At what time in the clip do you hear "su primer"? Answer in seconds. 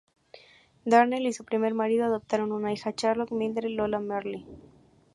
1.33-1.75